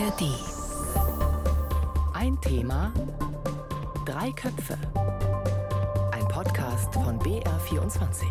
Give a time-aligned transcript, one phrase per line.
[0.00, 0.22] ARD.
[2.14, 2.92] Ein Thema,
[4.06, 4.78] drei Köpfe.
[6.12, 8.24] Ein Podcast von BR24.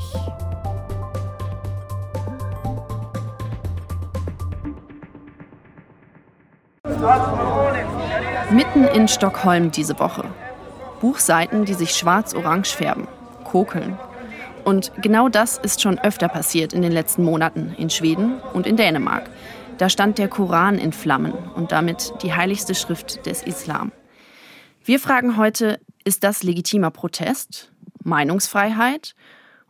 [8.51, 10.23] Mitten in Stockholm diese Woche.
[11.01, 13.07] Buchseiten, die sich schwarz-orange färben,
[13.43, 13.99] kokeln.
[14.65, 18.75] Und genau das ist schon öfter passiert in den letzten Monaten in Schweden und in
[18.75, 19.29] Dänemark.
[19.79, 23.93] Da stand der Koran in Flammen und damit die heiligste Schrift des Islam.
[24.83, 27.71] Wir fragen heute, ist das legitimer Protest,
[28.03, 29.15] Meinungsfreiheit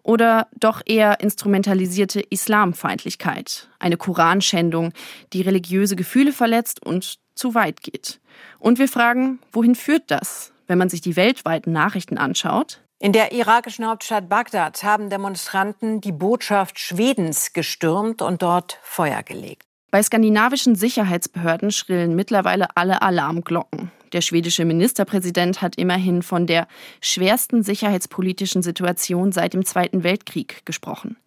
[0.01, 4.93] oder doch eher instrumentalisierte Islamfeindlichkeit, eine Koranschändung,
[5.31, 8.19] die religiöse Gefühle verletzt und zu weit geht?
[8.57, 12.81] Und wir fragen, wohin führt das, wenn man sich die weltweiten Nachrichten anschaut?
[12.97, 19.68] In der irakischen Hauptstadt Bagdad haben Demonstranten die Botschaft Schwedens gestürmt und dort Feuer gelegt.
[19.91, 23.91] Bei skandinavischen Sicherheitsbehörden schrillen mittlerweile alle Alarmglocken.
[24.13, 26.67] Der schwedische Ministerpräsident hat immerhin von der
[27.01, 31.17] schwersten sicherheitspolitischen Situation seit dem Zweiten Weltkrieg gesprochen.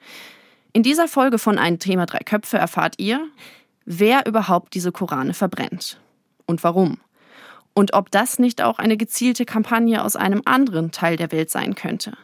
[0.72, 3.26] In dieser Folge von Ein Thema Drei Köpfe erfahrt ihr,
[3.84, 6.00] wer überhaupt diese Korane verbrennt
[6.46, 6.98] und warum.
[7.74, 11.74] Und ob das nicht auch eine gezielte Kampagne aus einem anderen Teil der Welt sein
[11.74, 12.16] könnte.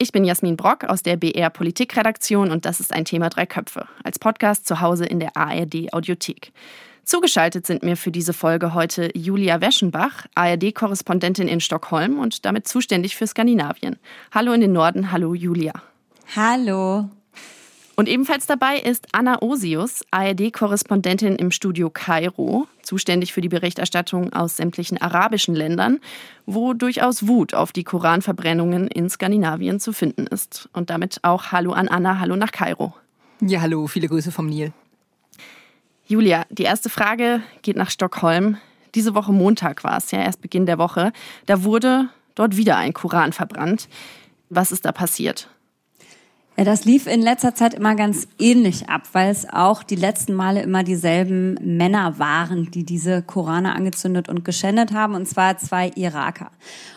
[0.00, 3.88] Ich bin Jasmin Brock aus der BR Politikredaktion und das ist ein Thema Drei Köpfe,
[4.04, 6.52] als Podcast zu Hause in der ARD Audiothek.
[7.02, 13.16] Zugeschaltet sind mir für diese Folge heute Julia Weschenbach, ARD-Korrespondentin in Stockholm und damit zuständig
[13.16, 13.96] für Skandinavien.
[14.30, 15.72] Hallo in den Norden, hallo Julia.
[16.36, 17.08] Hallo.
[17.96, 24.56] Und ebenfalls dabei ist Anna Osius, ARD-Korrespondentin im Studio Kairo, zuständig für die Berichterstattung aus
[24.56, 26.00] sämtlichen arabischen Ländern,
[26.46, 30.70] wo durchaus Wut auf die Koranverbrennungen in Skandinavien zu finden ist.
[30.72, 32.94] Und damit auch Hallo an Anna, Hallo nach Kairo.
[33.40, 34.72] Ja, hallo, viele Grüße vom Nil.
[36.06, 38.56] Julia, die erste Frage geht nach Stockholm.
[38.94, 41.12] Diese Woche Montag war es ja, erst Beginn der Woche.
[41.44, 43.88] Da wurde dort wieder ein Koran verbrannt.
[44.48, 45.50] Was ist da passiert?
[46.58, 50.34] Ja, das lief in letzter Zeit immer ganz ähnlich ab, weil es auch die letzten
[50.34, 55.92] Male immer dieselben Männer waren, die diese Korane angezündet und geschändet haben, und zwar zwei
[55.94, 56.50] Iraker.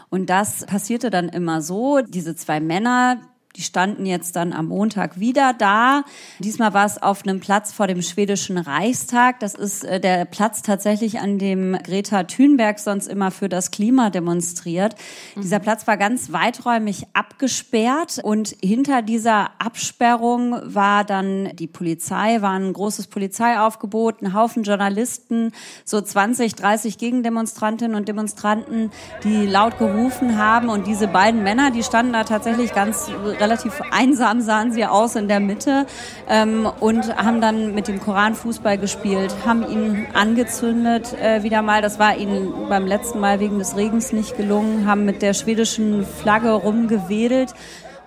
[0.09, 3.19] Und das passierte dann immer so, diese zwei Männer,
[3.55, 6.03] die standen jetzt dann am Montag wieder da.
[6.39, 9.39] Diesmal war es auf einem Platz vor dem schwedischen Reichstag.
[9.39, 14.09] Das ist äh, der Platz tatsächlich, an dem Greta Thunberg sonst immer für das Klima
[14.09, 14.95] demonstriert.
[15.35, 15.41] Mhm.
[15.41, 22.53] Dieser Platz war ganz weiträumig abgesperrt und hinter dieser Absperrung war dann die Polizei, war
[22.53, 25.51] ein großes Polizeiaufgebot, ein Haufen Journalisten,
[25.83, 28.91] so 20, 30 Gegendemonstrantinnen und Demonstranten,
[29.23, 33.09] die laut gerufen haben und diese beiden Männer, die standen da tatsächlich ganz
[33.41, 35.85] relativ einsam sahen sie aus in der Mitte
[36.29, 41.81] ähm, und haben dann mit dem Koran Fußball gespielt, haben ihn angezündet äh, wieder mal.
[41.81, 46.05] Das war ihnen beim letzten Mal wegen des Regens nicht gelungen, haben mit der schwedischen
[46.05, 47.53] Flagge rumgewedelt.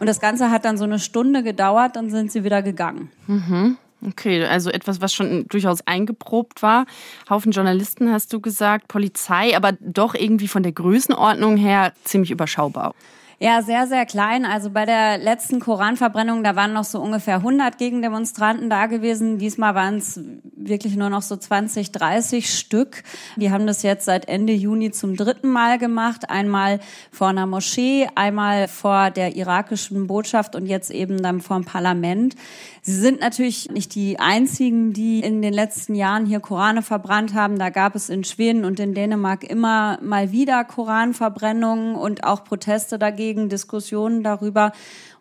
[0.00, 3.10] Und das Ganze hat dann so eine Stunde gedauert, dann sind sie wieder gegangen.
[3.26, 3.76] Mhm.
[4.06, 6.84] Okay, also etwas, was schon durchaus eingeprobt war.
[7.30, 12.94] Haufen Journalisten hast du gesagt, Polizei, aber doch irgendwie von der Größenordnung her ziemlich überschaubar.
[13.40, 14.44] Ja, sehr, sehr klein.
[14.44, 19.38] Also bei der letzten Koranverbrennung, da waren noch so ungefähr 100 Gegendemonstranten da gewesen.
[19.38, 20.20] Diesmal waren es
[20.56, 23.02] wirklich nur noch so 20, 30 Stück.
[23.36, 26.30] Die haben das jetzt seit Ende Juni zum dritten Mal gemacht.
[26.30, 26.78] Einmal
[27.10, 32.36] vor einer Moschee, einmal vor der irakischen Botschaft und jetzt eben dann vor dem Parlament.
[32.82, 37.58] Sie sind natürlich nicht die einzigen, die in den letzten Jahren hier Korane verbrannt haben.
[37.58, 42.98] Da gab es in Schweden und in Dänemark immer mal wieder Koranverbrennungen und auch Proteste
[42.98, 44.72] dagegen, Diskussionen darüber.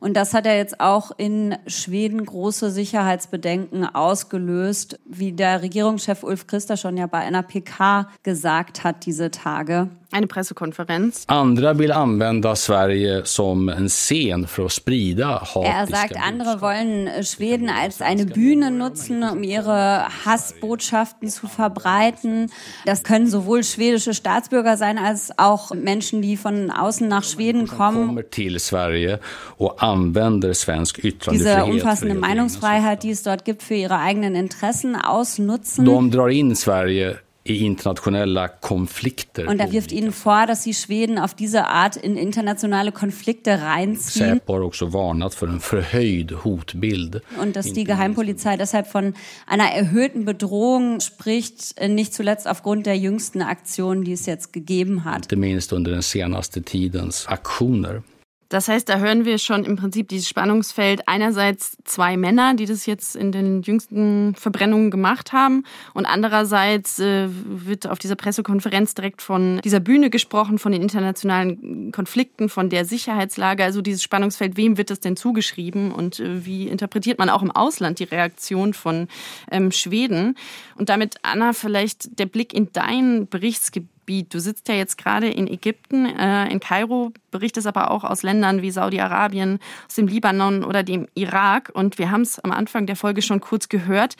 [0.04, 6.46] Und das hat ja jetzt auch in Schweden große Sicherheitsbedenken ausgelöst, wie der Regierungschef Ulf
[6.46, 9.88] Kristersson ja bei einer PK gesagt hat diese Tage.
[10.14, 11.24] Eine Pressekonferenz.
[11.26, 17.24] Andra vill använda Sverige som en scen för att sprida hatiska Er sagt, andere wollen
[17.24, 22.52] Schweden als eine Bühne nutzen, um ihre Hassbotschaften zu verbreiten.
[22.86, 28.24] Das können sowohl schwedische Staatsbürger sein, als auch Menschen, die von außen nach Schweden kommen.
[28.30, 29.20] Till Sverige
[29.58, 31.02] och använder svensk
[31.32, 35.86] Diese umfassende Meinungsfreiheit, die es dort gibt, für ihre eigenen Interessen ausnutzen.
[35.86, 39.50] De drar in Sverige i internationella konflikter.
[39.50, 44.36] Und er wirft ihnen vor, dass sie Schweden auf diese Art in internationale Konflikte reinziehen.
[44.36, 47.22] Säpo har också varnat för en förhöjd hotbild.
[47.42, 49.14] Und dass die Geheimpolizei deshalb von
[49.46, 55.24] einer erhöhten Bedrohung spricht, nicht zuletzt aufgrund der jüngsten Aktionen, die es jetzt gegeben hat.
[55.24, 58.04] Inte minst under den senaste tidens aktioner.
[58.50, 61.08] Das heißt, da hören wir schon im Prinzip dieses Spannungsfeld.
[61.08, 65.64] Einerseits zwei Männer, die das jetzt in den jüngsten Verbrennungen gemacht haben.
[65.94, 71.92] Und andererseits äh, wird auf dieser Pressekonferenz direkt von dieser Bühne gesprochen, von den internationalen
[71.92, 75.92] Konflikten, von der Sicherheitslage, also dieses Spannungsfeld, wem wird das denn zugeschrieben?
[75.92, 79.08] Und äh, wie interpretiert man auch im Ausland die Reaktion von
[79.52, 80.36] ähm, Schweden?
[80.76, 84.34] Und damit, Anna, vielleicht der Blick in dein Berichtsgebiet Gebiet.
[84.34, 88.62] Du sitzt ja jetzt gerade in Ägypten, äh, in Kairo, berichtest aber auch aus Ländern
[88.62, 91.72] wie Saudi-Arabien, aus dem Libanon oder dem Irak.
[91.74, 94.16] Und wir haben es am Anfang der Folge schon kurz gehört.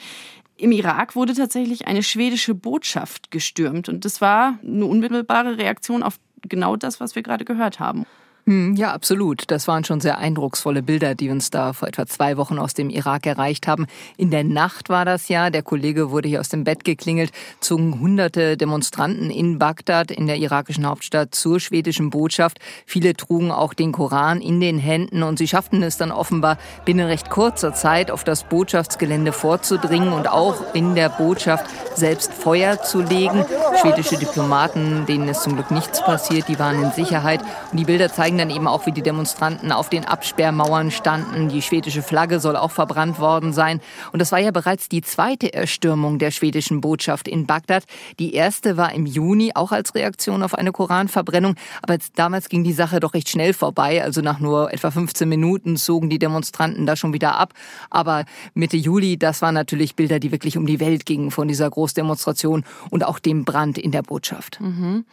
[0.56, 3.88] Im Irak wurde tatsächlich eine schwedische Botschaft gestürmt.
[3.88, 8.06] Und das war eine unmittelbare Reaktion auf genau das, was wir gerade gehört haben.
[8.46, 9.44] Hm, ja, absolut.
[9.50, 12.90] Das waren schon sehr eindrucksvolle Bilder, die uns da vor etwa zwei Wochen aus dem
[12.90, 13.86] Irak erreicht haben.
[14.18, 15.48] In der Nacht war das ja.
[15.48, 20.36] Der Kollege wurde hier aus dem Bett geklingelt, zogen hunderte Demonstranten in Bagdad, in der
[20.36, 22.58] irakischen Hauptstadt, zur schwedischen Botschaft.
[22.84, 27.06] Viele trugen auch den Koran in den Händen und sie schafften es dann offenbar binnen
[27.06, 31.64] recht kurzer Zeit auf das Botschaftsgelände vorzudringen und auch in der Botschaft
[31.96, 33.46] selbst Feuer zu legen.
[33.80, 37.40] Schwedische Diplomaten, denen ist zum Glück nichts passiert, die waren in Sicherheit.
[37.72, 41.48] Und die Bilder zeigen zeigen dann eben auch, wie die Demonstranten auf den Absperrmauern standen.
[41.48, 43.80] Die schwedische Flagge soll auch verbrannt worden sein.
[44.12, 47.84] Und das war ja bereits die zweite Erstürmung der schwedischen Botschaft in Bagdad.
[48.18, 51.54] Die erste war im Juni, auch als Reaktion auf eine Koranverbrennung.
[51.82, 54.02] Aber damals ging die Sache doch recht schnell vorbei.
[54.02, 57.52] Also nach nur etwa 15 Minuten zogen die Demonstranten da schon wieder ab.
[57.90, 61.70] Aber Mitte Juli, das waren natürlich Bilder, die wirklich um die Welt gingen von dieser
[61.70, 64.60] Großdemonstration und auch dem Brand in der Botschaft.
[64.60, 65.04] Mhm.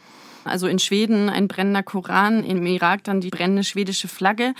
[0.44, 4.54] Also in Schweden ein brennender Koran, im Irak dann die brennende schwedische Flagge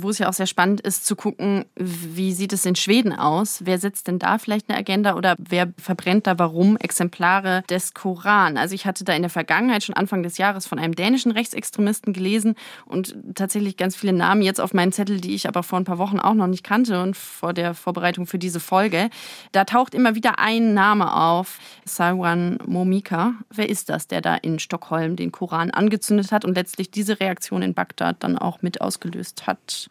[0.00, 3.60] wo es ja auch sehr spannend ist zu gucken, wie sieht es in Schweden aus?
[3.64, 8.56] Wer setzt denn da vielleicht eine Agenda oder wer verbrennt da warum Exemplare des Koran?
[8.56, 12.12] Also ich hatte da in der Vergangenheit schon Anfang des Jahres von einem dänischen Rechtsextremisten
[12.12, 12.54] gelesen
[12.86, 15.98] und tatsächlich ganz viele Namen jetzt auf meinen Zettel, die ich aber vor ein paar
[15.98, 19.10] Wochen auch noch nicht kannte und vor der Vorbereitung für diese Folge.
[19.52, 23.34] Da taucht immer wieder ein Name auf, Sarwan Momika.
[23.50, 27.62] Wer ist das, der da in Stockholm den Koran angezündet hat und letztlich diese Reaktion
[27.62, 29.87] in Bagdad dann auch mit ausgelöst hat?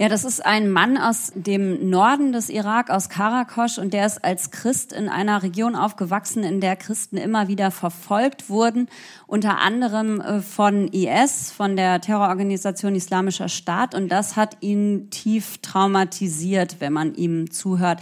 [0.00, 4.24] Ja, das ist ein Mann aus dem Norden des Irak, aus Karakosch, und der ist
[4.24, 8.88] als Christ in einer Region aufgewachsen, in der Christen immer wieder verfolgt wurden,
[9.26, 15.58] unter anderem äh, von IS, von der Terrororganisation Islamischer Staat, und das hat ihn tief
[15.58, 18.00] traumatisiert, wenn man ihm zuhört.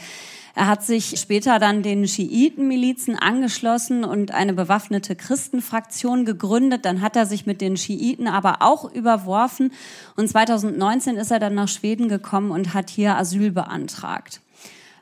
[0.59, 6.85] Er hat sich später dann den Schiitenmilizen angeschlossen und eine bewaffnete Christenfraktion gegründet.
[6.85, 9.73] Dann hat er sich mit den Schiiten aber auch überworfen.
[10.17, 14.41] Und 2019 ist er dann nach Schweden gekommen und hat hier Asyl beantragt.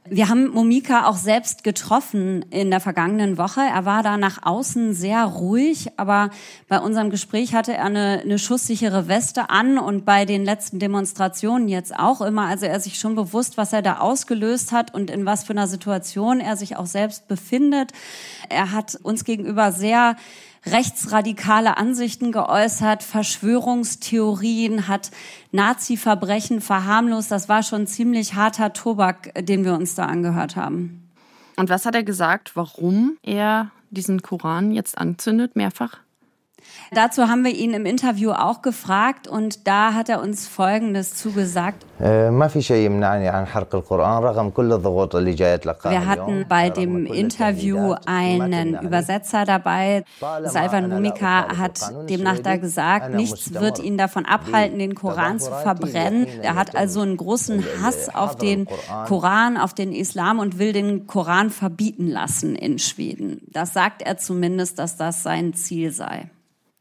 [0.09, 3.61] Wir haben Momika auch selbst getroffen in der vergangenen Woche.
[3.61, 6.31] Er war da nach außen sehr ruhig, aber
[6.69, 11.69] bei unserem Gespräch hatte er eine, eine schusssichere Weste an und bei den letzten Demonstrationen
[11.69, 12.47] jetzt auch immer.
[12.47, 15.67] Also er sich schon bewusst, was er da ausgelöst hat und in was für einer
[15.67, 17.93] Situation er sich auch selbst befindet.
[18.49, 20.17] Er hat uns gegenüber sehr
[20.67, 25.11] rechtsradikale Ansichten geäußert, Verschwörungstheorien, hat
[25.53, 27.31] Nazi-Verbrechen verharmlost.
[27.31, 31.09] Das war schon ziemlich harter Tobak, den wir uns da angehört haben.
[31.57, 35.99] Und was hat er gesagt, warum er diesen Koran jetzt anzündet, mehrfach?
[36.93, 41.85] Dazu haben wir ihn im Interview auch gefragt und da hat er uns Folgendes zugesagt.
[41.99, 42.31] Wir
[46.07, 50.05] hatten bei dem Interview einen Übersetzer dabei.
[50.45, 56.27] Salvan Mumika hat demnach da gesagt, nichts wird ihn davon abhalten, den Koran zu verbrennen.
[56.43, 58.69] Er hat also einen großen Hass auf den
[59.07, 63.41] Koran, auf den Islam und will den Koran verbieten lassen in Schweden.
[63.53, 66.31] Das sagt er zumindest, dass das sein Ziel sei.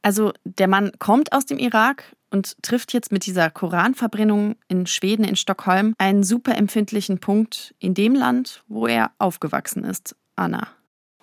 [0.05, 5.25] Also der Mann kommt aus dem Irak und trifft jetzt mit dieser Koranverbrennung in Schweden,
[5.25, 10.67] in Stockholm, einen super empfindlichen Punkt in dem Land, wo er aufgewachsen ist, Anna.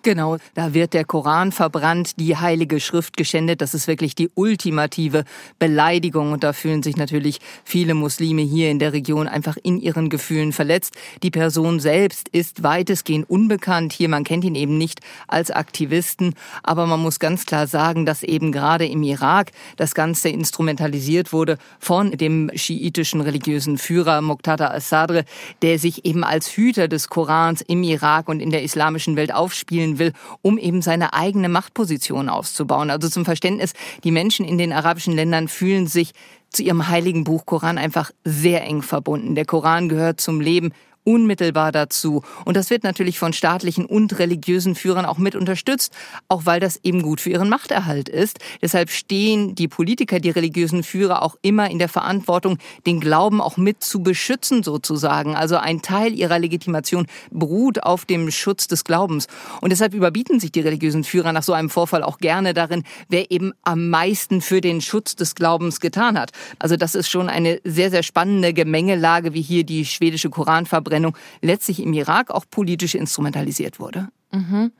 [0.05, 3.61] Genau, da wird der Koran verbrannt, die heilige Schrift geschändet.
[3.61, 5.23] Das ist wirklich die ultimative
[5.59, 6.33] Beleidigung.
[6.33, 10.51] Und da fühlen sich natürlich viele Muslime hier in der Region einfach in ihren Gefühlen
[10.51, 10.97] verletzt.
[11.23, 13.93] Die Person selbst ist weitestgehend unbekannt.
[13.93, 16.35] Hier, man kennt ihn eben nicht als Aktivisten.
[16.63, 21.57] Aber man muss ganz klar sagen, dass eben gerade im Irak das Ganze instrumentalisiert wurde
[21.79, 25.23] von dem schiitischen religiösen Führer Muqtada al-Sadr,
[25.61, 29.92] der sich eben als Hüter des Korans im Irak und in der islamischen Welt aufspielen
[29.99, 32.89] will, um eben seine eigene Machtposition auszubauen.
[32.89, 33.73] Also zum Verständnis,
[34.03, 36.11] die Menschen in den arabischen Ländern fühlen sich
[36.49, 39.35] zu ihrem heiligen Buch Koran einfach sehr eng verbunden.
[39.35, 40.71] Der Koran gehört zum Leben
[41.03, 42.23] unmittelbar dazu.
[42.45, 45.93] Und das wird natürlich von staatlichen und religiösen Führern auch mit unterstützt,
[46.27, 48.39] auch weil das eben gut für ihren Machterhalt ist.
[48.61, 53.57] Deshalb stehen die Politiker, die religiösen Führer auch immer in der Verantwortung, den Glauben auch
[53.57, 55.35] mit zu beschützen sozusagen.
[55.35, 59.27] Also ein Teil ihrer Legitimation beruht auf dem Schutz des Glaubens.
[59.61, 63.29] Und deshalb überbieten sich die religiösen Führer nach so einem Vorfall auch gerne darin, wer
[63.31, 66.31] eben am meisten für den Schutz des Glaubens getan hat.
[66.59, 70.92] Also das ist schon eine sehr, sehr spannende Gemengelage, wie hier die schwedische Koranverbrennung
[71.41, 74.09] letztlich im Irak auch politisch instrumentalisiert wurde.
[74.31, 74.71] Mhm.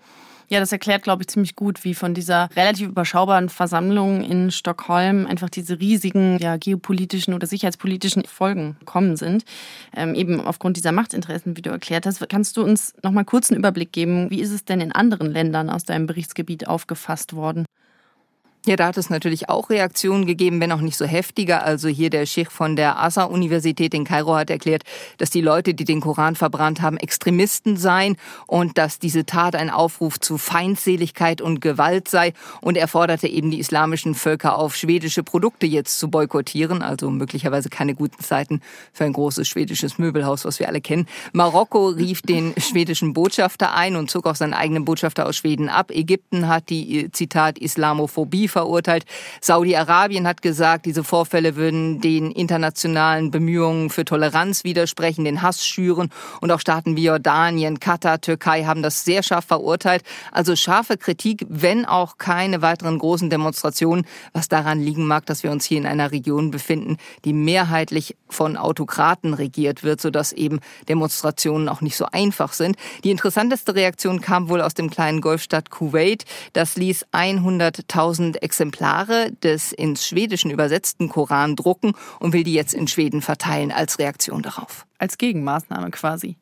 [0.49, 5.25] Ja, das erklärt, glaube ich, ziemlich gut, wie von dieser relativ überschaubaren Versammlung in Stockholm
[5.25, 9.45] einfach diese riesigen ja, geopolitischen oder sicherheitspolitischen Folgen kommen sind.
[9.95, 12.27] Ähm, eben aufgrund dieser Machtinteressen, wie du erklärt hast.
[12.29, 14.29] Kannst du uns noch mal kurz einen Überblick geben?
[14.29, 17.65] Wie ist es denn in anderen Ländern aus deinem Berichtsgebiet aufgefasst worden?
[18.65, 21.65] Ja, da hat es natürlich auch Reaktionen gegeben, wenn auch nicht so heftiger.
[21.65, 24.83] Also hier der Sheikh von der Asa-Universität in Kairo hat erklärt,
[25.17, 28.15] dass die Leute, die den Koran verbrannt haben, Extremisten seien
[28.47, 32.31] und dass diese Tat ein Aufruf zu Feindseligkeit und Gewalt sei.
[32.61, 36.81] Und er forderte eben die islamischen Völker auf, schwedische Produkte jetzt zu boykottieren.
[36.81, 38.61] Also möglicherweise keine guten Zeiten
[38.93, 41.07] für ein großes schwedisches Möbelhaus, was wir alle kennen.
[41.33, 45.91] Marokko rief den schwedischen Botschafter ein und zog auch seinen eigenen Botschafter aus Schweden ab.
[45.91, 49.03] Ägypten hat die, Zitat, Islamophobie verurteilt.
[49.41, 56.09] Saudi-Arabien hat gesagt, diese Vorfälle würden den internationalen Bemühungen für Toleranz widersprechen, den Hass schüren.
[56.39, 60.03] Und auch Staaten wie Jordanien, Katar, Türkei haben das sehr scharf verurteilt.
[60.31, 65.51] Also scharfe Kritik, wenn auch keine weiteren großen Demonstrationen, was daran liegen mag, dass wir
[65.51, 71.67] uns hier in einer Region befinden, die mehrheitlich von Autokraten regiert wird, sodass eben Demonstrationen
[71.69, 72.77] auch nicht so einfach sind.
[73.03, 76.25] Die interessanteste Reaktion kam wohl aus dem kleinen Golfstadt Kuwait.
[76.53, 82.87] Das ließ 100.000 Exemplare des ins Schwedischen übersetzten Koran drucken und will die jetzt in
[82.87, 84.85] Schweden verteilen als Reaktion darauf.
[84.97, 86.37] Als Gegenmaßnahme quasi.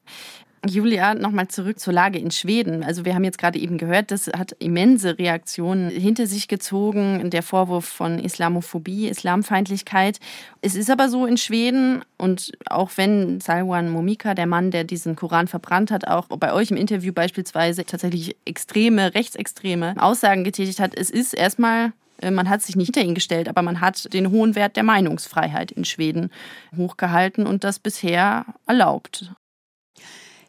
[0.67, 2.83] Julia, nochmal zurück zur Lage in Schweden.
[2.83, 7.41] Also wir haben jetzt gerade eben gehört, das hat immense Reaktionen hinter sich gezogen, der
[7.41, 10.19] Vorwurf von Islamophobie, Islamfeindlichkeit.
[10.61, 15.15] Es ist aber so in Schweden und auch wenn Salwan Momika, der Mann, der diesen
[15.15, 20.93] Koran verbrannt hat, auch bei euch im Interview beispielsweise tatsächlich extreme, rechtsextreme Aussagen getätigt hat,
[20.95, 21.91] es ist erstmal
[22.21, 24.83] äh, man hat sich nicht hinter ihn gestellt, aber man hat den hohen Wert der
[24.83, 26.29] Meinungsfreiheit in Schweden
[26.77, 29.31] hochgehalten und das bisher erlaubt.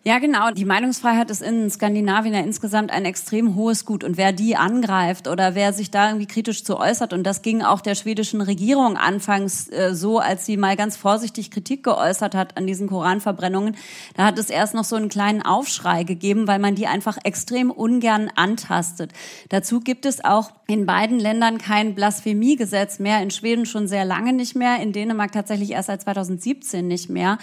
[0.05, 0.51] Ja, genau.
[0.51, 4.03] Die Meinungsfreiheit ist in Skandinavien ja insgesamt ein extrem hohes Gut.
[4.03, 7.63] Und wer die angreift oder wer sich da irgendwie kritisch zu äußert, und das ging
[7.63, 12.57] auch der schwedischen Regierung anfangs äh, so, als sie mal ganz vorsichtig Kritik geäußert hat
[12.57, 13.77] an diesen Koranverbrennungen,
[14.17, 17.71] da hat es erst noch so einen kleinen Aufschrei gegeben, weil man die einfach extrem
[17.71, 19.13] ungern antastet.
[19.51, 24.33] Dazu gibt es auch in beiden Ländern kein Blasphemiegesetz mehr, in Schweden schon sehr lange
[24.33, 27.39] nicht mehr, in Dänemark tatsächlich erst seit 2017 nicht mehr.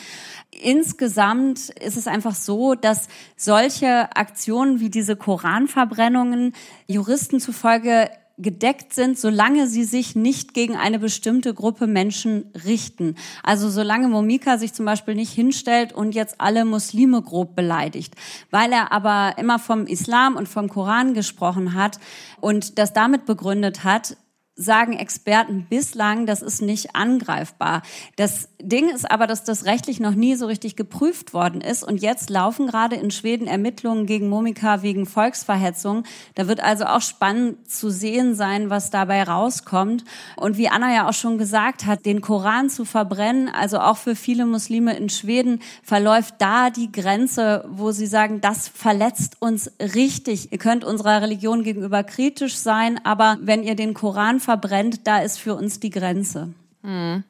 [0.62, 6.54] Insgesamt ist es einfach so, dass solche Aktionen wie diese Koranverbrennungen
[6.88, 13.14] Juristen zufolge gedeckt sind, solange sie sich nicht gegen eine bestimmte Gruppe Menschen richten.
[13.44, 18.16] Also solange Momika sich zum Beispiel nicht hinstellt und jetzt alle Muslime grob beleidigt.
[18.50, 22.00] Weil er aber immer vom Islam und vom Koran gesprochen hat
[22.42, 24.18] und das damit begründet hat,
[24.60, 27.82] sagen Experten bislang, das ist nicht angreifbar.
[28.18, 31.82] Das Ding ist aber, dass das rechtlich noch nie so richtig geprüft worden ist.
[31.82, 36.04] Und jetzt laufen gerade in Schweden Ermittlungen gegen Momika wegen Volksverhetzung.
[36.36, 40.04] Da wird also auch spannend zu sehen sein, was dabei rauskommt.
[40.36, 44.16] Und wie Anna ja auch schon gesagt hat, den Koran zu verbrennen, also auch für
[44.16, 50.52] viele Muslime in Schweden, verläuft da die Grenze, wo sie sagen, das verletzt uns richtig.
[50.52, 55.38] Ihr könnt unserer Religion gegenüber kritisch sein, aber wenn ihr den Koran verbrennt, da ist
[55.38, 56.50] für uns die Grenze.
[56.82, 57.24] Hm.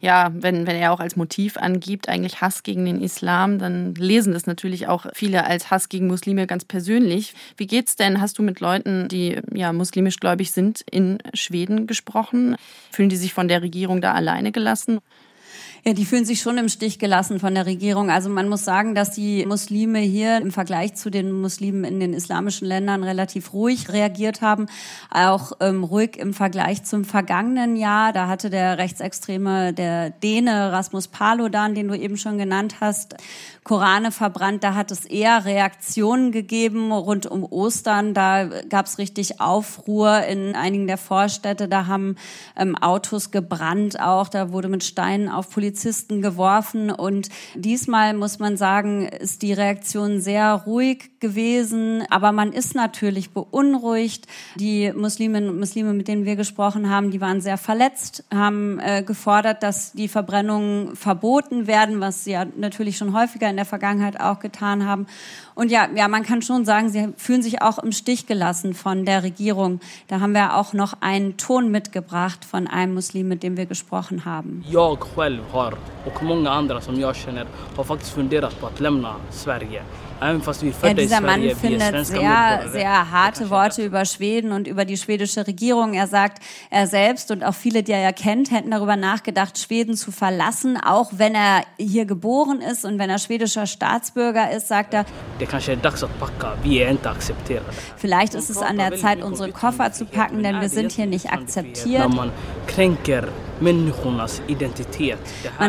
[0.00, 4.32] Ja, wenn, wenn er auch als Motiv angibt, eigentlich Hass gegen den Islam, dann lesen
[4.32, 7.34] das natürlich auch viele als Hass gegen Muslime ganz persönlich.
[7.56, 8.20] Wie geht's denn?
[8.20, 12.56] Hast du mit Leuten, die ja muslimisch gläubig sind, in Schweden gesprochen?
[12.90, 14.98] Fühlen die sich von der Regierung da alleine gelassen?
[15.84, 18.10] Ja, die fühlen sich schon im Stich gelassen von der Regierung.
[18.10, 22.14] Also man muss sagen, dass die Muslime hier im Vergleich zu den Muslimen in den
[22.14, 24.66] islamischen Ländern relativ ruhig reagiert haben.
[25.10, 28.12] Auch ähm, ruhig im Vergleich zum vergangenen Jahr.
[28.12, 33.14] Da hatte der Rechtsextreme, der Däne Rasmus Paludan, den du eben schon genannt hast,
[33.62, 34.64] Korane verbrannt.
[34.64, 38.14] Da hat es eher Reaktionen gegeben rund um Ostern.
[38.14, 41.68] Da gab es richtig Aufruhr in einigen der Vorstädte.
[41.68, 42.16] Da haben
[42.56, 44.28] ähm, Autos gebrannt auch.
[44.28, 46.90] Da wurde mit Steinen auf Polizei Polizisten geworfen.
[46.90, 52.04] Und diesmal muss man sagen, ist die Reaktion sehr ruhig gewesen.
[52.08, 54.26] Aber man ist natürlich beunruhigt.
[54.56, 59.02] Die Musliminnen und Muslime, mit denen wir gesprochen haben, die waren sehr verletzt, haben äh,
[59.02, 64.18] gefordert, dass die Verbrennungen verboten werden, was sie ja natürlich schon häufiger in der Vergangenheit
[64.18, 65.06] auch getan haben.
[65.54, 69.04] Und ja, ja, man kann schon sagen, sie fühlen sich auch im Stich gelassen von
[69.04, 69.80] der Regierung.
[70.06, 74.24] Da haben wir auch noch einen Ton mitgebracht von einem Muslim, mit dem wir gesprochen
[74.24, 74.64] haben.
[75.18, 75.74] Själv har,
[76.04, 77.46] och många andra som jag känner,
[77.76, 79.82] har faktiskt funderat på att lämna Sverige.
[80.20, 85.94] Ja, dieser Mann findet sehr, sehr harte Worte über Schweden und über die schwedische Regierung.
[85.94, 89.94] Er sagt, er selbst und auch viele, die er ja kennt, hätten darüber nachgedacht, Schweden
[89.94, 94.94] zu verlassen, auch wenn er hier geboren ist und wenn er schwedischer Staatsbürger ist, sagt
[94.94, 95.04] er.
[97.96, 101.30] Vielleicht ist es an der Zeit, unsere Koffer zu packen, denn wir sind hier nicht
[101.30, 102.12] akzeptiert.
[102.12, 102.30] Man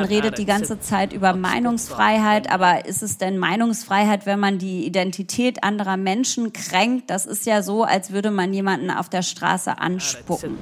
[0.03, 5.63] redet die ganze Zeit über Meinungsfreiheit, aber ist es denn Meinungsfreiheit, wenn man die Identität
[5.63, 7.09] anderer Menschen kränkt?
[7.09, 10.57] Das ist ja so, als würde man jemanden auf der Straße anspucken.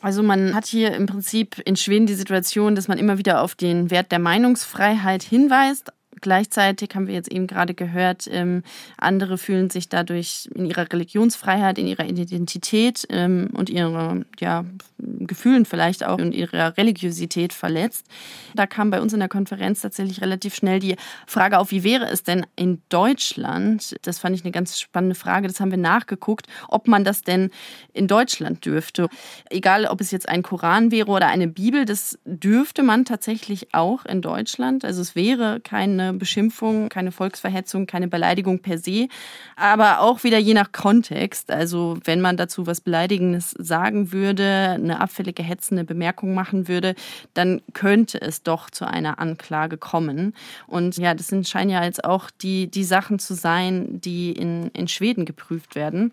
[0.00, 3.54] Also man hat hier im Prinzip in Schweden die Situation, dass man immer wieder auf
[3.56, 8.62] den Wert der Meinungsfreiheit hinweist, Gleichzeitig haben wir jetzt eben gerade gehört, ähm,
[8.96, 14.64] andere fühlen sich dadurch in ihrer Religionsfreiheit, in ihrer Identität ähm, und ihrer ja,
[14.98, 18.06] Gefühlen vielleicht auch und ihrer Religiosität verletzt.
[18.54, 20.96] Da kam bei uns in der Konferenz tatsächlich relativ schnell die
[21.26, 23.96] Frage auf, wie wäre es denn in Deutschland?
[24.02, 25.48] Das fand ich eine ganz spannende Frage.
[25.48, 27.50] Das haben wir nachgeguckt, ob man das denn
[27.92, 29.08] in Deutschland dürfte.
[29.50, 34.04] Egal, ob es jetzt ein Koran wäre oder eine Bibel, das dürfte man tatsächlich auch
[34.04, 34.84] in Deutschland.
[34.84, 39.08] Also es wäre keine Beschimpfung, keine Volksverhetzung, keine Beleidigung per se,
[39.56, 41.50] aber auch wieder je nach Kontext.
[41.50, 46.94] Also wenn man dazu was Beleidigendes sagen würde, eine abfällige, hetzende Bemerkung machen würde,
[47.34, 50.34] dann könnte es doch zu einer Anklage kommen.
[50.66, 54.70] Und ja, das sind, scheinen ja jetzt auch die, die Sachen zu sein, die in,
[54.72, 56.12] in Schweden geprüft werden.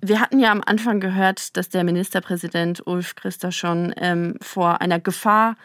[0.00, 5.56] Wir hatten ja am Anfang gehört, dass der Ministerpräsident Ulf Christasson ähm, vor einer Gefahr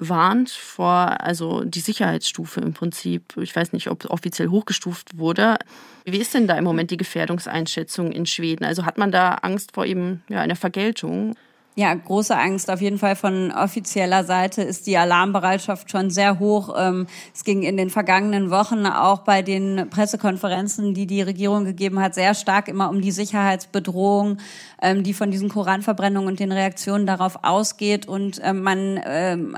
[0.00, 5.56] warnt vor, also die Sicherheitsstufe im Prinzip, ich weiß nicht, ob offiziell hochgestuft wurde.
[6.04, 8.64] Wie ist denn da im Moment die Gefährdungseinschätzung in Schweden?
[8.64, 11.36] Also hat man da Angst vor eben ja, einer Vergeltung?
[11.76, 16.74] Ja, große Angst auf jeden Fall von offizieller Seite ist die Alarmbereitschaft schon sehr hoch.
[16.76, 22.00] Ähm, es ging in den vergangenen Wochen auch bei den Pressekonferenzen, die die Regierung gegeben
[22.00, 24.38] hat, sehr stark immer um die Sicherheitsbedrohung,
[24.82, 28.08] ähm, die von diesen Koranverbrennungen und den Reaktionen darauf ausgeht.
[28.08, 29.00] Und ähm, man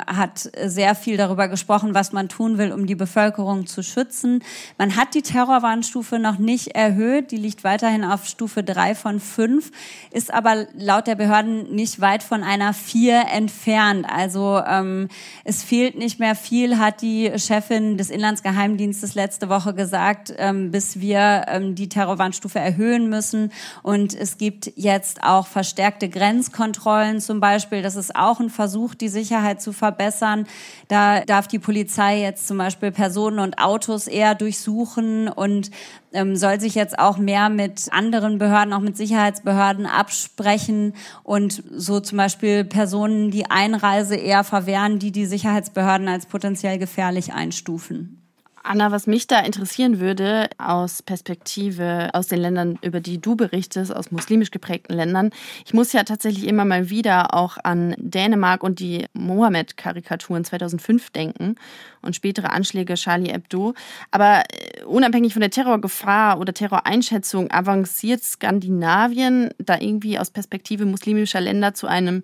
[0.07, 4.45] hat sehr viel darüber gesprochen, was man tun will, um die Bevölkerung zu schützen.
[4.77, 7.31] Man hat die Terrorwarnstufe noch nicht erhöht.
[7.31, 9.71] Die liegt weiterhin auf Stufe drei von fünf,
[10.11, 14.07] ist aber laut der Behörden nicht weit von einer vier entfernt.
[14.07, 15.09] Also ähm,
[15.45, 21.01] es fehlt nicht mehr viel, hat die Chefin des Inlandsgeheimdienstes letzte Woche gesagt, ähm, bis
[21.01, 23.53] wir ähm, die Terrorwarnstufe erhöhen müssen.
[23.83, 27.81] Und es gibt jetzt auch verstärkte Grenzkontrollen zum Beispiel.
[27.81, 30.47] Das ist auch ein Versuch, die Sicherheit zu verbessern.
[30.89, 35.71] Da darf die Polizei jetzt zum Beispiel Personen und Autos eher durchsuchen und
[36.13, 41.92] ähm, soll sich jetzt auch mehr mit anderen Behörden, auch mit Sicherheitsbehörden absprechen und so
[42.01, 48.22] zum Beispiel Personen die Einreise eher verwehren, die die Sicherheitsbehörden als potenziell gefährlich einstufen.
[48.65, 53.95] Anna, was mich da interessieren würde, aus Perspektive aus den Ländern, über die du berichtest,
[53.95, 55.31] aus muslimisch geprägten Ländern,
[55.67, 61.57] ich muss ja tatsächlich immer mal wieder auch an Dänemark und die Mohammed-Karikaturen 2005 denken
[62.03, 63.75] und spätere Anschläge Charlie Hebdo.
[64.11, 71.41] Aber äh, unabhängig von der Terrorgefahr oder Terroreinschätzung avanciert Skandinavien da irgendwie aus Perspektive muslimischer
[71.41, 72.23] Länder zu einem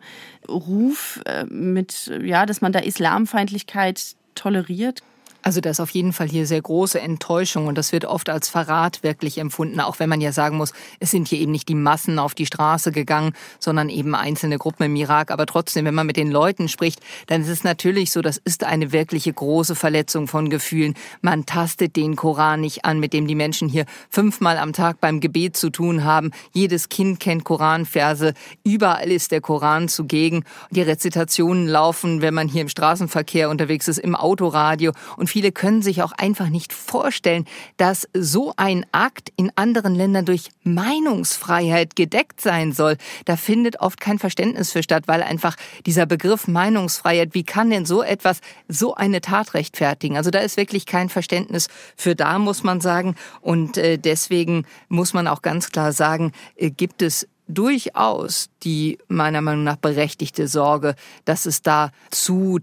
[0.49, 5.03] Ruf äh, mit, ja, dass man da Islamfeindlichkeit toleriert?
[5.49, 8.51] Also da ist auf jeden Fall hier sehr große Enttäuschung und das wird oft als
[8.51, 11.75] Verrat wirklich empfunden, auch wenn man ja sagen muss, es sind hier eben nicht die
[11.75, 15.31] Massen auf die Straße gegangen, sondern eben einzelne Gruppen im Irak.
[15.31, 18.63] Aber trotzdem, wenn man mit den Leuten spricht, dann ist es natürlich so, das ist
[18.63, 20.93] eine wirkliche große Verletzung von Gefühlen.
[21.23, 25.19] Man tastet den Koran nicht an, mit dem die Menschen hier fünfmal am Tag beim
[25.19, 26.31] Gebet zu tun haben.
[26.53, 28.35] Jedes Kind kennt Koranverse.
[28.65, 30.45] Überall ist der Koran zugegen.
[30.73, 35.83] Die Rezitationen laufen, wenn man hier im Straßenverkehr unterwegs ist, im Autoradio und viele können
[35.83, 37.45] sich auch einfach nicht vorstellen,
[37.77, 42.97] dass so ein Akt in anderen Ländern durch Meinungsfreiheit gedeckt sein soll.
[43.25, 45.55] Da findet oft kein Verständnis für statt, weil einfach
[45.87, 50.17] dieser Begriff Meinungsfreiheit, wie kann denn so etwas, so eine Tat rechtfertigen?
[50.17, 53.15] Also da ist wirklich kein Verständnis für da, muss man sagen.
[53.41, 59.41] Und äh, deswegen muss man auch ganz klar sagen, äh, gibt es durchaus die meiner
[59.41, 62.59] Meinung nach berechtigte Sorge, dass es da zu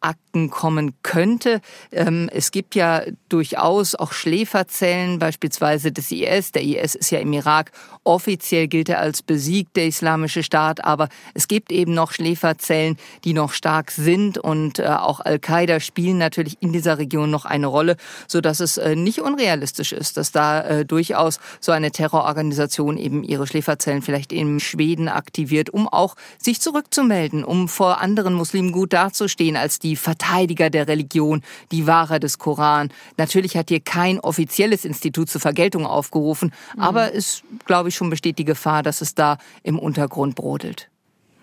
[0.00, 1.60] Terrorakten kommen könnte.
[1.92, 6.52] Ähm, es gibt ja durchaus auch Schläferzellen, beispielsweise des IS.
[6.52, 7.72] Der IS ist ja im Irak.
[8.04, 13.34] Offiziell gilt er als besiegt, der Islamische Staat, aber es gibt eben noch Schläferzellen, die
[13.34, 17.96] noch stark sind und äh, auch Al-Qaida spielen natürlich in dieser Region noch eine Rolle,
[18.26, 23.24] so dass es äh, nicht unrealistisch ist, dass da äh, durchaus so eine Terrororganisation eben
[23.24, 28.92] ihre Schläferzellen vielleicht in Schweden aktiviert, um auch sich zurückzumelden, um vor anderen Muslimen gut
[28.92, 32.90] dazustehen als die Verteidiger der Religion, die Wahrer des Koran.
[33.16, 36.82] Natürlich hat hier kein offizielles Institut zur Vergeltung aufgerufen, mhm.
[36.82, 40.88] aber es, glaube ich, schon besteht die Gefahr, dass es da im Untergrund brodelt.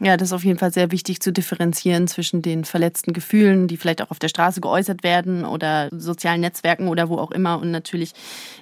[0.01, 3.77] Ja, das ist auf jeden Fall sehr wichtig zu differenzieren zwischen den verletzten Gefühlen, die
[3.77, 7.71] vielleicht auch auf der Straße geäußert werden oder sozialen Netzwerken oder wo auch immer und
[7.71, 8.11] natürlich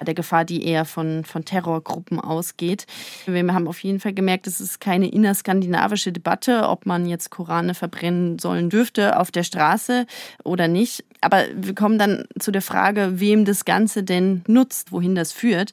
[0.06, 2.86] der Gefahr, die eher von, von Terrorgruppen ausgeht.
[3.26, 7.74] Wir haben auf jeden Fall gemerkt, es ist keine innerskandinavische Debatte, ob man jetzt Korane
[7.74, 10.06] verbrennen sollen dürfte auf der Straße
[10.44, 11.04] oder nicht.
[11.20, 15.72] Aber wir kommen dann zu der Frage, wem das Ganze denn nutzt, wohin das führt.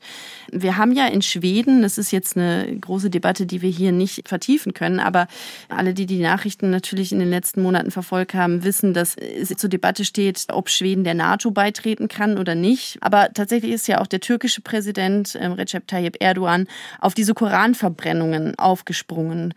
[0.52, 4.28] Wir haben ja in Schweden, das ist jetzt eine große Debatte, die wir hier nicht
[4.28, 5.28] vertiefen können, aber
[5.70, 9.70] alle, die die Nachrichten natürlich in den letzten Monaten verfolgt haben, wissen, dass es zur
[9.70, 12.98] Debatte steht, ob Schweden der NATO beitreten kann oder nicht.
[13.02, 16.68] Aber tatsächlich ist ja auch der türkische Präsident ähm, Recep Tayyip Erdogan
[17.00, 19.54] auf diese Koranverbrennungen aufgesprungen.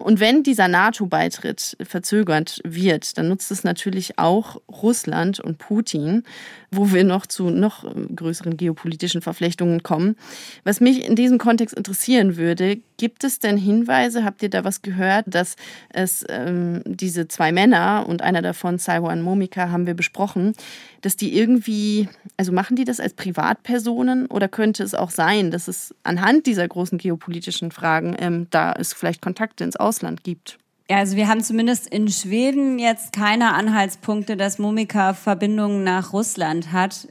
[0.00, 6.24] Und wenn dieser NATO-Beitritt verzögert wird, dann nutzt es natürlich auch Russland und Putin,
[6.70, 7.84] wo wir noch zu noch
[8.14, 10.16] größeren geopolitischen Verflechtungen kommen.
[10.64, 14.82] Was mich in diesem Kontext interessieren würde, gibt es denn Hinweise, habt ihr da was
[14.82, 15.56] gehört, dass
[15.88, 20.54] es ähm, diese zwei Männer und einer davon, Saiwan Momika, haben wir besprochen,
[21.00, 25.66] dass die irgendwie, also machen die das als Privatpersonen oder könnte es auch sein, dass
[25.66, 30.59] es anhand dieser großen geopolitischen Fragen ähm, da es vielleicht Kontakte ins Ausland gibt?
[30.90, 36.72] Ja, also wir haben zumindest in Schweden jetzt keine Anhaltspunkte, dass Momika Verbindungen nach Russland
[36.72, 37.06] hat.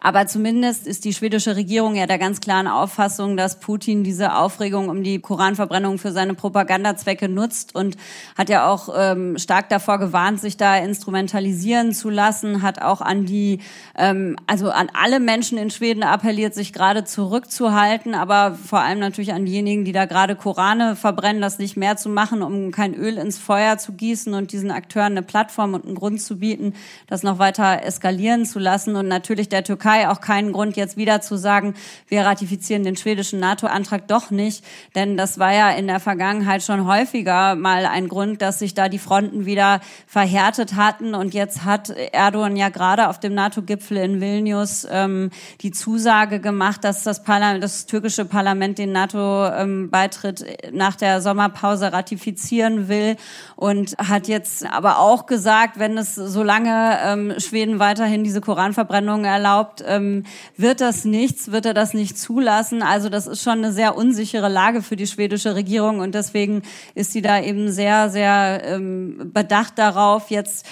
[0.00, 4.88] Aber zumindest ist die schwedische Regierung ja der ganz klaren Auffassung, dass Putin diese Aufregung
[4.88, 7.96] um die Koranverbrennung für seine Propagandazwecke nutzt und
[8.36, 13.26] hat ja auch ähm, stark davor gewarnt, sich da instrumentalisieren zu lassen, hat auch an
[13.26, 13.60] die,
[13.96, 19.32] ähm, also an alle Menschen in Schweden appelliert, sich gerade zurückzuhalten, aber vor allem natürlich
[19.32, 23.19] an diejenigen, die da gerade Korane verbrennen, das nicht mehr zu machen, um kein Öl
[23.20, 26.74] ins Feuer zu gießen und diesen Akteuren eine Plattform und einen Grund zu bieten,
[27.06, 28.96] das noch weiter eskalieren zu lassen.
[28.96, 31.74] Und natürlich der Türkei auch keinen Grund, jetzt wieder zu sagen,
[32.08, 34.64] wir ratifizieren den schwedischen NATO-Antrag doch nicht.
[34.94, 38.88] Denn das war ja in der Vergangenheit schon häufiger mal ein Grund, dass sich da
[38.88, 41.14] die Fronten wieder verhärtet hatten.
[41.14, 45.30] Und jetzt hat Erdogan ja gerade auf dem NATO-Gipfel in Vilnius ähm,
[45.60, 51.92] die Zusage gemacht, dass das, Parlament, das türkische Parlament den NATO-Beitritt ähm, nach der Sommerpause
[51.92, 53.09] ratifizieren will
[53.56, 59.82] und hat jetzt aber auch gesagt, wenn es solange ähm, Schweden weiterhin diese Koranverbrennungen erlaubt,
[59.86, 60.24] ähm,
[60.56, 62.82] wird das nichts, wird er das nicht zulassen.
[62.82, 66.62] Also das ist schon eine sehr unsichere Lage für die schwedische Regierung und deswegen
[66.94, 70.66] ist sie da eben sehr, sehr ähm, bedacht darauf, jetzt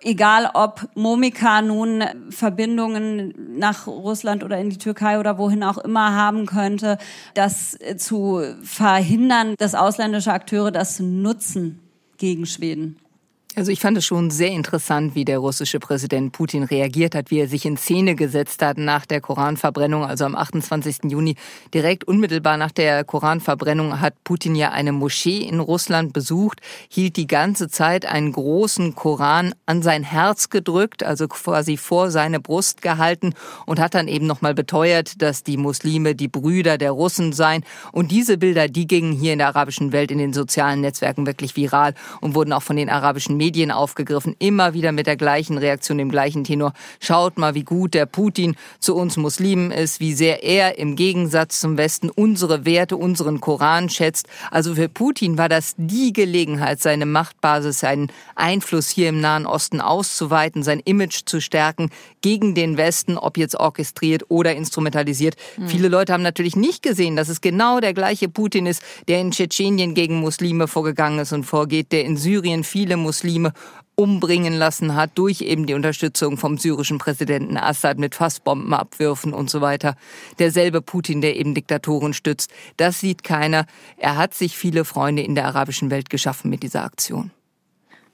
[0.00, 6.14] egal ob Momika nun Verbindungen nach Russland oder in die Türkei oder wohin auch immer
[6.14, 6.98] haben könnte,
[7.34, 11.80] das zu verhindern, dass ausländische Akteure das nutzen
[12.18, 13.01] gegen Schweden.
[13.54, 17.38] Also ich fand es schon sehr interessant, wie der russische Präsident Putin reagiert hat, wie
[17.38, 21.10] er sich in Szene gesetzt hat nach der Koranverbrennung, also am 28.
[21.10, 21.34] Juni.
[21.74, 27.26] Direkt unmittelbar nach der Koranverbrennung hat Putin ja eine Moschee in Russland besucht, hielt die
[27.26, 33.34] ganze Zeit einen großen Koran an sein Herz gedrückt, also quasi vor seine Brust gehalten
[33.66, 37.64] und hat dann eben nochmal beteuert, dass die Muslime die Brüder der Russen seien.
[37.92, 41.54] Und diese Bilder, die gingen hier in der arabischen Welt in den sozialen Netzwerken wirklich
[41.54, 45.98] viral und wurden auch von den arabischen Medien aufgegriffen, immer wieder mit der gleichen Reaktion,
[45.98, 46.74] dem gleichen Tenor.
[47.00, 51.58] Schaut mal, wie gut der Putin zu uns Muslimen ist, wie sehr er im Gegensatz
[51.58, 54.28] zum Westen unsere Werte, unseren Koran schätzt.
[54.52, 59.80] Also für Putin war das die Gelegenheit, seine Machtbasis, seinen Einfluss hier im Nahen Osten
[59.80, 65.34] auszuweiten, sein Image zu stärken gegen den Westen, ob jetzt orchestriert oder instrumentalisiert.
[65.56, 65.66] Mhm.
[65.66, 69.32] Viele Leute haben natürlich nicht gesehen, dass es genau der gleiche Putin ist, der in
[69.32, 73.52] Tschetschenien gegen Muslime vorgegangen ist und vorgeht, der in Syrien viele Muslime Muslime
[73.94, 79.60] umbringen lassen hat durch eben die Unterstützung vom syrischen Präsidenten Assad mit Fassbombenabwürfen und so
[79.60, 79.96] weiter.
[80.38, 82.50] Derselbe Putin, der eben Diktatoren stützt.
[82.78, 83.66] Das sieht keiner.
[83.98, 87.30] Er hat sich viele Freunde in der arabischen Welt geschaffen mit dieser Aktion.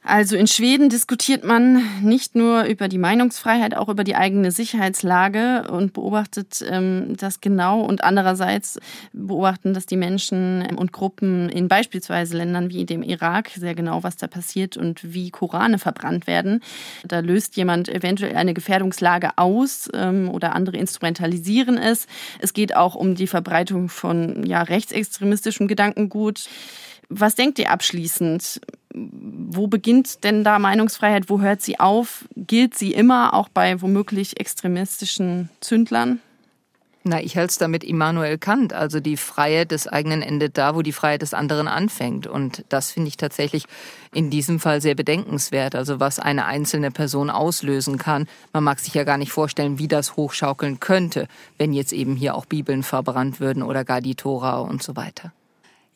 [0.05, 5.71] Also in Schweden diskutiert man nicht nur über die Meinungsfreiheit, auch über die eigene Sicherheitslage
[5.71, 7.81] und beobachtet ähm, das genau.
[7.83, 8.79] Und andererseits
[9.13, 14.17] beobachten das die Menschen und Gruppen in beispielsweise Ländern wie dem Irak sehr genau, was
[14.17, 16.63] da passiert und wie Korane verbrannt werden.
[17.07, 22.07] Da löst jemand eventuell eine Gefährdungslage aus ähm, oder andere instrumentalisieren es.
[22.39, 26.49] Es geht auch um die Verbreitung von ja, rechtsextremistischem Gedankengut.
[27.09, 28.61] Was denkt ihr abschließend?
[28.95, 31.29] Wo beginnt denn da Meinungsfreiheit?
[31.31, 32.25] Wo hört sie auf?
[32.37, 36.21] Gilt sie immer auch bei womöglich extremistischen Zündlern?
[37.05, 38.75] Na, ich halte es damit Immanuel Kant.
[38.75, 42.27] Also die Freiheit des eigenen endet da, wo die Freiheit des anderen anfängt.
[42.27, 43.65] Und das finde ich tatsächlich
[44.13, 45.75] in diesem Fall sehr bedenkenswert.
[45.75, 48.27] Also was eine einzelne Person auslösen kann.
[48.53, 52.35] Man mag sich ja gar nicht vorstellen, wie das hochschaukeln könnte, wenn jetzt eben hier
[52.35, 55.33] auch Bibeln verbrannt würden oder gar die Tora und so weiter.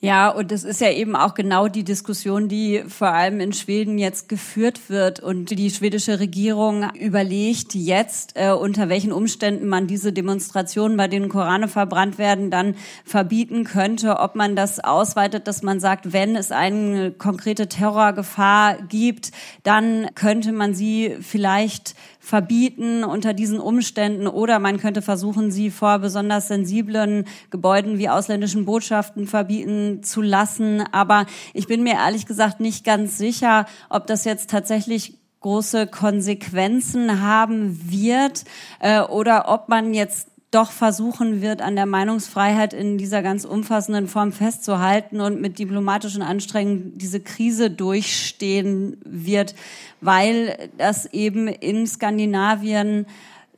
[0.05, 3.99] Ja, und das ist ja eben auch genau die Diskussion, die vor allem in Schweden
[3.99, 5.21] jetzt geführt wird.
[5.21, 11.29] Und die schwedische Regierung überlegt jetzt, äh, unter welchen Umständen man diese Demonstrationen, bei denen
[11.29, 14.19] Korane verbrannt werden, dann verbieten könnte.
[14.19, 19.31] Ob man das ausweitet, dass man sagt, wenn es eine konkrete Terrorgefahr gibt,
[19.63, 25.99] dann könnte man sie vielleicht verbieten unter diesen Umständen oder man könnte versuchen, sie vor
[25.99, 30.85] besonders sensiblen Gebäuden wie ausländischen Botschaften verbieten zu lassen.
[30.93, 37.21] Aber ich bin mir ehrlich gesagt nicht ganz sicher, ob das jetzt tatsächlich große Konsequenzen
[37.21, 38.45] haben wird
[38.79, 44.07] äh, oder ob man jetzt doch versuchen wird, an der Meinungsfreiheit in dieser ganz umfassenden
[44.07, 49.55] Form festzuhalten und mit diplomatischen Anstrengungen diese Krise durchstehen wird,
[50.03, 53.07] weil das eben in Skandinavien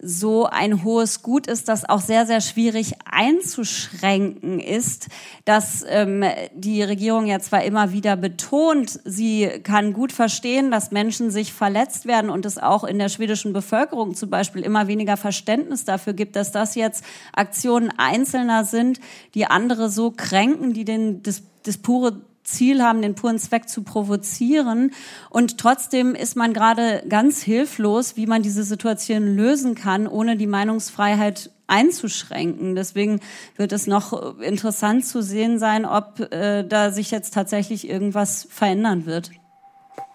[0.07, 5.09] so ein hohes Gut ist, das auch sehr, sehr schwierig einzuschränken ist,
[5.47, 6.23] dass ähm,
[6.55, 12.05] die Regierung ja zwar immer wieder betont, sie kann gut verstehen, dass Menschen sich verletzt
[12.05, 16.37] werden und es auch in der schwedischen Bevölkerung zum Beispiel immer weniger Verständnis dafür gibt,
[16.37, 19.01] dass das jetzt Aktionen Einzelner sind,
[19.35, 23.83] die andere so kränken, die den, das, das pure Ziel haben, den puren Zweck zu
[23.83, 24.93] provozieren.
[25.31, 30.47] Und trotzdem ist man gerade ganz hilflos, wie man diese Situation lösen kann, ohne die
[30.47, 32.75] Meinungsfreiheit einzuschränken.
[32.75, 33.21] Deswegen
[33.57, 39.07] wird es noch interessant zu sehen sein, ob äh, da sich jetzt tatsächlich irgendwas verändern
[39.07, 39.31] wird.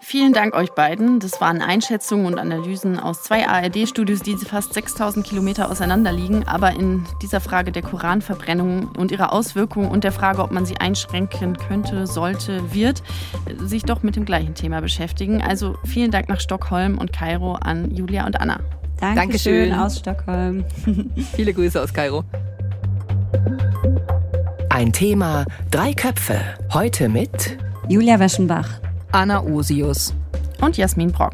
[0.02, 1.20] Vielen Dank euch beiden.
[1.20, 6.48] Das waren Einschätzungen und Analysen aus zwei ARD-Studios, die fast 6000 Kilometer auseinander liegen.
[6.48, 10.78] Aber in dieser Frage der Koranverbrennung und ihrer Auswirkungen und der Frage, ob man sie
[10.78, 13.04] einschränken könnte, sollte, wird,
[13.60, 15.44] sich doch mit dem gleichen Thema beschäftigen.
[15.44, 18.62] Also vielen Dank nach Stockholm und Kairo an Julia und Anna.
[19.00, 19.74] Dankeschön, Dankeschön.
[19.74, 20.66] aus Stockholm.
[21.36, 22.24] Viele Grüße aus Kairo.
[24.70, 26.40] Ein Thema, drei Köpfe.
[26.74, 27.58] Heute mit
[27.90, 28.89] Julia Weschenbach.
[29.12, 30.14] Anna Osius
[30.62, 31.34] und Jasmin Brock.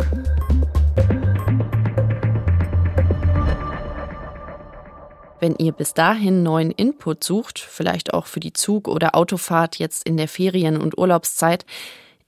[5.41, 10.07] Wenn ihr bis dahin neuen Input sucht, vielleicht auch für die Zug- oder Autofahrt jetzt
[10.07, 11.65] in der Ferien- und Urlaubszeit,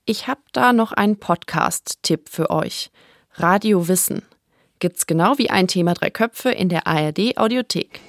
[0.05, 2.91] ich habe da noch einen Podcast-Tipp für euch.
[3.35, 4.23] Radio Wissen.
[4.79, 8.01] Gibt's genau wie ein Thema drei Köpfe in der ARD Audiothek.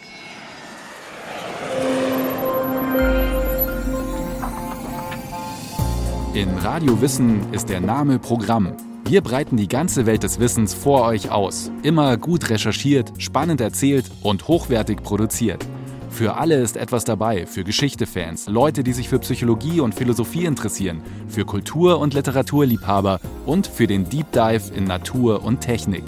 [6.38, 8.72] In Radio Wissen ist der Name Programm.
[9.04, 11.72] Wir breiten die ganze Welt des Wissens vor euch aus.
[11.82, 15.66] Immer gut recherchiert, spannend erzählt und hochwertig produziert.
[16.10, 21.02] Für alle ist etwas dabei, für Geschichte-Fans, Leute, die sich für Psychologie und Philosophie interessieren,
[21.26, 26.04] für Kultur- und Literaturliebhaber und für den Deep Dive in Natur und Technik.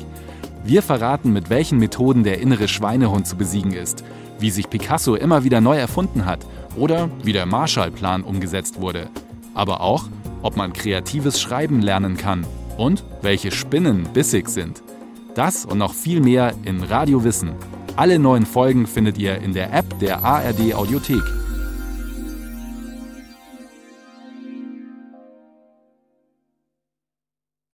[0.63, 4.05] Wir verraten, mit welchen Methoden der innere Schweinehund zu besiegen ist,
[4.39, 9.09] wie sich Picasso immer wieder neu erfunden hat oder wie der Marshallplan umgesetzt wurde.
[9.55, 10.05] Aber auch,
[10.43, 14.83] ob man kreatives Schreiben lernen kann und welche Spinnen bissig sind.
[15.35, 17.53] Das und noch viel mehr in Radio Wissen.
[17.97, 21.40] Alle neuen Folgen findet ihr in der App der ARD Audiothek